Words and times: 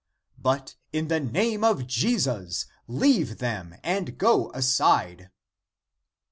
But 0.39 0.77
in 0.91 1.09
the 1.09 1.19
name 1.19 1.63
of 1.63 1.85
Jesus, 1.85 2.65
leave 2.87 3.37
them 3.37 3.75
and 3.83 4.17
go 4.17 4.51
aside!" 4.51 5.29